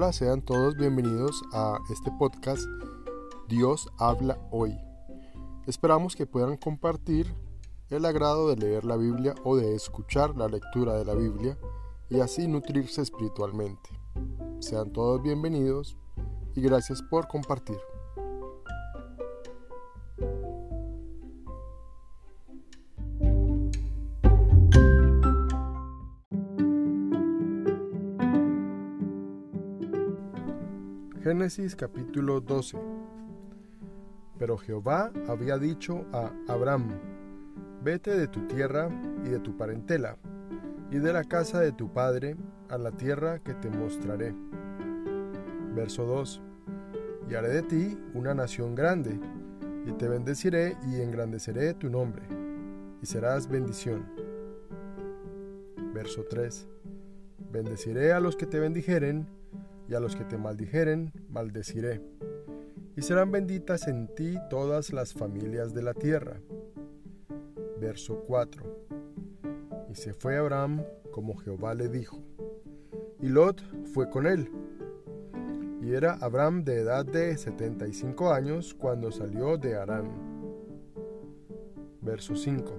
Hola, 0.00 0.12
sean 0.12 0.42
todos 0.42 0.76
bienvenidos 0.76 1.42
a 1.52 1.76
este 1.90 2.12
podcast 2.20 2.62
Dios 3.48 3.88
habla 3.98 4.38
hoy. 4.52 4.78
Esperamos 5.66 6.14
que 6.14 6.24
puedan 6.24 6.56
compartir 6.56 7.34
el 7.90 8.04
agrado 8.04 8.48
de 8.48 8.54
leer 8.54 8.84
la 8.84 8.96
Biblia 8.96 9.34
o 9.42 9.56
de 9.56 9.74
escuchar 9.74 10.36
la 10.36 10.46
lectura 10.46 10.94
de 10.94 11.04
la 11.04 11.14
Biblia 11.14 11.58
y 12.10 12.20
así 12.20 12.46
nutrirse 12.46 13.02
espiritualmente. 13.02 13.90
Sean 14.60 14.92
todos 14.92 15.20
bienvenidos 15.20 15.96
y 16.54 16.60
gracias 16.60 17.02
por 17.02 17.26
compartir. 17.26 17.78
Génesis 31.28 31.76
capítulo 31.76 32.40
12 32.40 32.78
Pero 34.38 34.56
Jehová 34.56 35.12
había 35.28 35.58
dicho 35.58 36.06
a 36.10 36.32
Abraham, 36.48 36.88
Vete 37.84 38.16
de 38.16 38.28
tu 38.28 38.46
tierra 38.46 38.88
y 39.26 39.28
de 39.28 39.38
tu 39.38 39.54
parentela, 39.54 40.16
y 40.90 40.96
de 40.96 41.12
la 41.12 41.24
casa 41.24 41.60
de 41.60 41.72
tu 41.72 41.92
padre, 41.92 42.34
a 42.70 42.78
la 42.78 42.92
tierra 42.92 43.40
que 43.40 43.52
te 43.52 43.68
mostraré. 43.68 44.34
Verso 45.74 46.06
2 46.06 46.40
Y 47.30 47.34
haré 47.34 47.48
de 47.48 47.62
ti 47.62 47.98
una 48.14 48.32
nación 48.32 48.74
grande, 48.74 49.20
y 49.84 49.92
te 49.92 50.08
bendeciré 50.08 50.78
y 50.86 51.02
engrandeceré 51.02 51.74
tu 51.74 51.90
nombre, 51.90 52.22
y 53.02 53.04
serás 53.04 53.50
bendición. 53.50 54.06
Verso 55.92 56.24
3 56.24 56.66
Bendeciré 57.52 58.14
a 58.14 58.20
los 58.20 58.34
que 58.34 58.46
te 58.46 58.58
bendijeren, 58.58 59.26
y 59.88 59.94
a 59.94 60.00
los 60.00 60.14
que 60.14 60.24
te 60.24 60.36
maldijeren, 60.36 61.12
maldeciré. 61.30 62.00
Y 62.96 63.02
serán 63.02 63.30
benditas 63.30 63.88
en 63.88 64.14
ti 64.14 64.36
todas 64.50 64.92
las 64.92 65.14
familias 65.14 65.72
de 65.72 65.82
la 65.82 65.94
tierra. 65.94 66.40
Verso 67.80 68.24
4. 68.26 68.62
Y 69.90 69.94
se 69.94 70.12
fue 70.12 70.36
Abraham 70.36 70.82
como 71.10 71.36
Jehová 71.36 71.74
le 71.74 71.88
dijo. 71.88 72.22
Y 73.20 73.28
Lot 73.28 73.62
fue 73.92 74.10
con 74.10 74.26
él. 74.26 74.50
Y 75.80 75.92
era 75.92 76.14
Abraham 76.20 76.64
de 76.64 76.80
edad 76.80 77.06
de 77.06 77.36
75 77.36 78.32
años 78.32 78.74
cuando 78.74 79.10
salió 79.10 79.56
de 79.56 79.76
Harán. 79.76 80.10
Verso 82.02 82.36
5. 82.36 82.72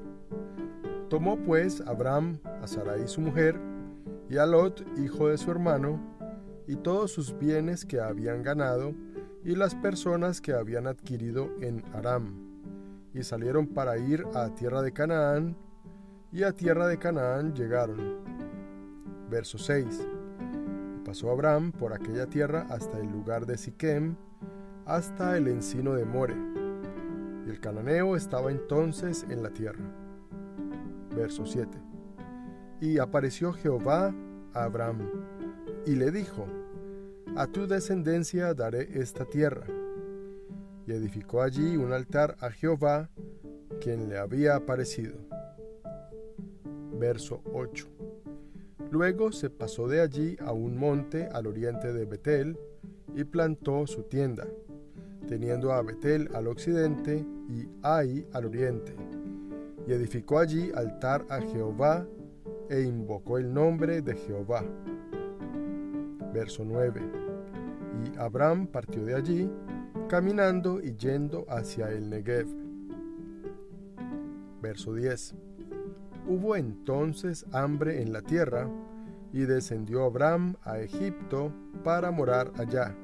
Tomó 1.10 1.38
pues 1.38 1.82
Abraham 1.82 2.40
a 2.62 2.68
Sarai 2.68 3.08
su 3.08 3.22
mujer, 3.22 3.60
y 4.30 4.38
a 4.38 4.46
Lot, 4.46 4.86
hijo 5.00 5.30
de 5.30 5.38
su 5.38 5.50
hermano, 5.50 6.19
y 6.70 6.76
todos 6.76 7.12
sus 7.12 7.36
bienes 7.40 7.84
que 7.84 8.00
habían 8.00 8.44
ganado, 8.44 8.94
y 9.44 9.56
las 9.56 9.74
personas 9.74 10.40
que 10.40 10.54
habían 10.54 10.86
adquirido 10.86 11.50
en 11.62 11.84
Aram, 11.96 12.36
y 13.12 13.24
salieron 13.24 13.66
para 13.66 13.98
ir 13.98 14.24
a 14.36 14.54
tierra 14.54 14.84
de 14.84 14.92
Canaán, 14.92 15.58
y 16.32 16.44
a 16.44 16.52
tierra 16.52 16.86
de 16.86 17.00
Canaán 17.00 17.56
llegaron. 17.56 18.20
Verso 19.32 19.58
6. 19.58 20.08
pasó 21.04 21.32
Abraham 21.32 21.72
por 21.72 21.92
aquella 21.92 22.28
tierra 22.28 22.68
hasta 22.70 23.00
el 23.00 23.12
lugar 23.12 23.48
de 23.48 23.58
Siquem, 23.58 24.16
hasta 24.86 25.38
el 25.38 25.48
encino 25.48 25.96
de 25.96 26.06
More. 26.06 26.36
Y 27.48 27.50
el 27.50 27.60
cananeo 27.60 28.16
estaba 28.16 28.52
entonces 28.52 29.26
en 29.28 29.42
la 29.42 29.50
tierra. 29.50 29.84
Verso 31.16 31.48
7. 31.48 31.68
Y 32.80 33.00
apareció 33.00 33.54
Jehová 33.54 34.14
a 34.54 34.66
Abraham, 34.66 35.10
y 35.88 35.96
le 35.96 36.12
dijo, 36.12 36.46
a 37.36 37.48
tu 37.48 37.68
descendencia 37.68 38.54
daré 38.54 38.90
esta 38.94 39.26
tierra. 39.26 39.66
Y 40.86 40.92
edificó 40.92 41.42
allí 41.42 41.78
un 41.78 41.94
altar 41.94 42.36
a 42.40 42.52
Jehová, 42.52 43.10
quien 43.80 44.10
le 44.10 44.18
había 44.18 44.56
aparecido. 44.56 45.16
Verso 47.00 47.42
8. 47.54 47.88
Luego 48.92 49.32
se 49.32 49.50
pasó 49.50 49.88
de 49.88 50.02
allí 50.02 50.36
a 50.40 50.52
un 50.52 50.78
monte 50.78 51.28
al 51.32 51.48
oriente 51.48 51.94
de 51.94 52.06
Betel 52.06 52.58
y 53.16 53.24
plantó 53.24 53.86
su 53.86 54.04
tienda, 54.04 54.48
teniendo 55.28 55.72
a 55.72 55.82
Betel 55.82 56.30
al 56.34 56.48
occidente 56.48 57.26
y 57.48 57.70
Ai 57.84 58.28
al 58.34 58.46
oriente. 58.46 58.96
Y 59.88 59.94
edificó 59.94 60.40
allí 60.40 60.72
altar 60.74 61.26
a 61.30 61.40
Jehová 61.40 62.06
e 62.70 62.82
invocó 62.82 63.38
el 63.38 63.54
nombre 63.54 64.02
de 64.02 64.16
Jehová. 64.16 64.64
Verso 66.34 66.64
9 66.66 67.30
y 68.00 68.18
Abraham 68.18 68.68
partió 68.68 69.04
de 69.04 69.16
allí, 69.16 69.52
caminando 70.08 70.82
y 70.82 70.96
yendo 70.96 71.46
hacia 71.50 71.90
el 71.92 72.10
Negev. 72.10 72.48
Verso 74.62 74.94
10. 74.94 75.36
Hubo 76.28 76.56
entonces 76.56 77.46
hambre 77.54 78.02
en 78.02 78.14
la 78.14 78.22
tierra, 78.22 78.70
y 79.32 79.42
descendió 79.42 80.06
Abraham 80.06 80.56
a 80.64 80.80
Egipto 80.80 81.54
para 81.84 82.10
morar 82.10 82.52
allá, 82.58 82.96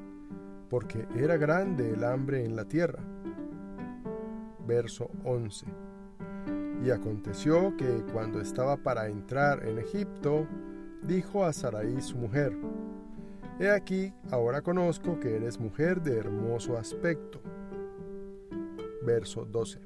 porque 0.70 1.08
era 1.16 1.38
grande 1.38 1.92
el 1.92 2.04
hambre 2.04 2.44
en 2.44 2.56
la 2.56 2.66
tierra. 2.66 3.04
Verso 4.68 5.12
11. 5.24 5.68
Y 6.84 6.90
aconteció 6.90 7.78
que 7.78 8.04
cuando 8.12 8.42
estaba 8.42 8.76
para 8.78 9.08
entrar 9.08 9.68
en 9.68 9.78
Egipto, 9.78 10.48
dijo 11.04 11.46
a 11.46 11.54
Sarai 11.54 12.02
su 12.02 12.18
mujer, 12.18 12.58
He 13.58 13.70
aquí, 13.70 14.14
ahora 14.32 14.62
conozco 14.62 15.18
que 15.18 15.38
eres 15.38 15.62
mujer 15.62 16.02
de 16.02 16.18
hermoso 16.18 16.78
aspecto. 16.78 17.40
Verso 19.06 19.46
12. 19.46 19.80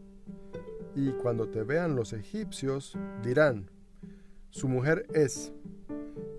Y 0.95 1.11
cuando 1.11 1.47
te 1.49 1.61
vean 1.61 1.95
los 1.95 2.13
egipcios, 2.13 2.97
dirán, 3.21 3.69
su 4.49 4.67
mujer 4.67 5.05
es, 5.13 5.53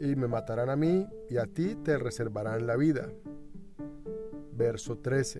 y 0.00 0.16
me 0.16 0.26
matarán 0.26 0.70
a 0.70 0.76
mí, 0.76 1.06
y 1.28 1.36
a 1.36 1.46
ti 1.46 1.76
te 1.76 1.98
reservarán 1.98 2.66
la 2.66 2.74
vida. 2.74 3.08
Verso 4.52 4.98
13. 4.98 5.38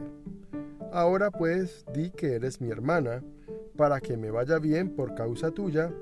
Ahora 0.93 1.33
pues 1.33 1.85
di 1.93 2.11
que 2.11 2.35
eres 2.35 2.61
mi 2.61 2.71
hermana, 2.71 3.25
para 3.77 4.01
que 4.01 4.17
me 4.17 4.31
vaya 4.31 4.61
bien 4.61 4.95
por 4.95 5.17
causa 5.17 5.51
tuya, 5.51 5.93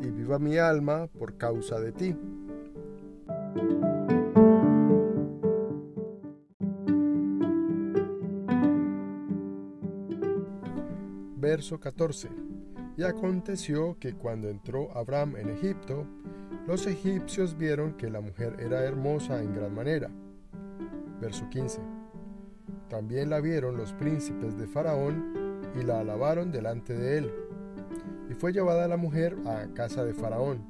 y 0.00 0.10
viva 0.10 0.38
mi 0.38 0.56
alma 0.56 1.06
por 1.18 1.36
causa 1.36 1.78
de 1.80 1.92
ti. 1.92 2.16
Verso 11.50 11.80
14. 11.80 12.28
Y 12.98 13.04
aconteció 13.04 13.96
que 13.98 14.12
cuando 14.12 14.50
entró 14.50 14.94
Abraham 14.94 15.36
en 15.36 15.48
Egipto, 15.48 16.06
los 16.66 16.86
egipcios 16.86 17.56
vieron 17.56 17.94
que 17.94 18.10
la 18.10 18.20
mujer 18.20 18.56
era 18.60 18.84
hermosa 18.84 19.42
en 19.42 19.54
gran 19.54 19.74
manera. 19.74 20.10
Verso 21.22 21.48
15. 21.48 21.80
También 22.90 23.30
la 23.30 23.40
vieron 23.40 23.78
los 23.78 23.94
príncipes 23.94 24.58
de 24.58 24.66
Faraón 24.66 25.62
y 25.74 25.84
la 25.84 26.00
alabaron 26.00 26.52
delante 26.52 26.92
de 26.92 27.16
él. 27.16 27.32
Y 28.28 28.34
fue 28.34 28.52
llevada 28.52 28.86
la 28.86 28.98
mujer 28.98 29.34
a 29.46 29.68
casa 29.72 30.04
de 30.04 30.12
Faraón. 30.12 30.66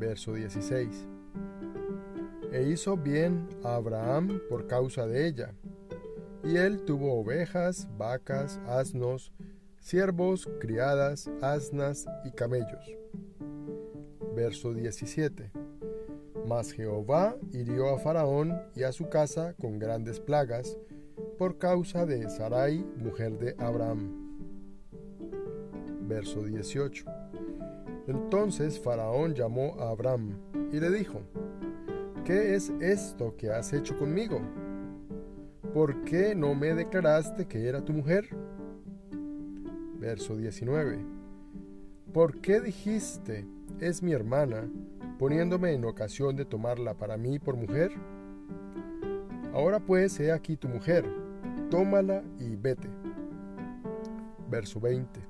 Verso 0.00 0.32
16. 0.32 1.06
E 2.50 2.62
hizo 2.62 2.96
bien 2.96 3.46
a 3.62 3.74
Abraham 3.74 4.40
por 4.48 4.66
causa 4.66 5.06
de 5.06 5.26
ella, 5.26 5.52
y 6.44 6.56
él 6.56 6.82
tuvo 6.86 7.20
ovejas, 7.20 7.88
vacas, 7.98 8.58
asnos, 8.66 9.33
siervos, 9.84 10.48
criadas, 10.60 11.30
asnas 11.42 12.06
y 12.24 12.30
camellos. 12.30 12.96
Verso 14.34 14.72
17. 14.72 15.52
Mas 16.48 16.72
Jehová 16.72 17.36
hirió 17.52 17.94
a 17.94 17.98
Faraón 17.98 18.58
y 18.74 18.84
a 18.84 18.92
su 18.92 19.10
casa 19.10 19.54
con 19.60 19.78
grandes 19.78 20.20
plagas 20.20 20.78
por 21.38 21.58
causa 21.58 22.06
de 22.06 22.30
Sarai, 22.30 22.78
mujer 22.96 23.38
de 23.38 23.54
Abraham. 23.58 24.10
Verso 26.08 26.42
18. 26.42 27.04
Entonces 28.08 28.80
Faraón 28.80 29.34
llamó 29.34 29.76
a 29.78 29.90
Abraham 29.90 30.40
y 30.72 30.80
le 30.80 30.90
dijo, 30.90 31.20
¿qué 32.24 32.54
es 32.54 32.72
esto 32.80 33.36
que 33.36 33.50
has 33.50 33.74
hecho 33.74 33.98
conmigo? 33.98 34.40
¿por 35.74 36.04
qué 36.04 36.36
no 36.36 36.54
me 36.54 36.72
declaraste 36.72 37.46
que 37.46 37.68
era 37.68 37.84
tu 37.84 37.92
mujer? 37.92 38.28
Verso 40.04 40.36
19. 40.36 40.98
¿Por 42.12 42.38
qué 42.42 42.60
dijiste, 42.60 43.46
es 43.80 44.02
mi 44.02 44.12
hermana, 44.12 44.70
poniéndome 45.18 45.72
en 45.72 45.86
ocasión 45.86 46.36
de 46.36 46.44
tomarla 46.44 46.92
para 46.92 47.16
mí 47.16 47.38
por 47.38 47.56
mujer? 47.56 47.90
Ahora 49.54 49.80
pues, 49.80 50.20
he 50.20 50.30
aquí 50.30 50.58
tu 50.58 50.68
mujer, 50.68 51.06
tómala 51.70 52.22
y 52.38 52.54
vete. 52.54 52.90
Verso 54.50 54.78
20. 54.78 55.20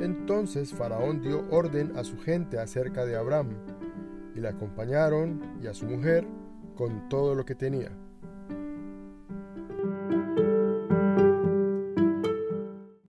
Entonces 0.00 0.74
Faraón 0.74 1.22
dio 1.22 1.46
orden 1.52 1.96
a 1.96 2.02
su 2.02 2.18
gente 2.18 2.58
acerca 2.58 3.06
de 3.06 3.16
Abraham, 3.16 3.50
y 4.34 4.40
le 4.40 4.48
acompañaron 4.48 5.58
y 5.62 5.68
a 5.68 5.74
su 5.74 5.86
mujer, 5.86 6.26
con 6.74 7.08
todo 7.08 7.36
lo 7.36 7.44
que 7.44 7.54
tenía. 7.54 7.92